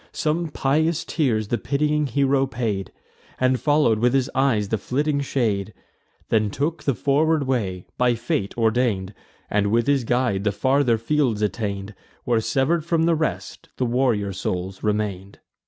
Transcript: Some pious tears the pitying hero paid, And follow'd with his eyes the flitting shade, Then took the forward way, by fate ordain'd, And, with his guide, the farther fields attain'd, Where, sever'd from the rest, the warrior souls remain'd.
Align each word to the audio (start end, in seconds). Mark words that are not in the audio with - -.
Some 0.13 0.47
pious 0.49 1.05
tears 1.05 1.49
the 1.49 1.59
pitying 1.59 2.07
hero 2.07 2.47
paid, 2.47 2.91
And 3.39 3.59
follow'd 3.59 3.99
with 3.99 4.15
his 4.15 4.31
eyes 4.33 4.69
the 4.69 4.79
flitting 4.79 5.19
shade, 5.21 5.75
Then 6.29 6.49
took 6.49 6.81
the 6.85 6.95
forward 6.95 7.45
way, 7.45 7.85
by 7.99 8.15
fate 8.15 8.57
ordain'd, 8.57 9.13
And, 9.47 9.67
with 9.67 9.85
his 9.85 10.03
guide, 10.03 10.43
the 10.43 10.51
farther 10.51 10.97
fields 10.97 11.43
attain'd, 11.43 11.93
Where, 12.23 12.41
sever'd 12.41 12.83
from 12.83 13.03
the 13.03 13.13
rest, 13.13 13.69
the 13.77 13.85
warrior 13.85 14.33
souls 14.33 14.81
remain'd. 14.81 15.37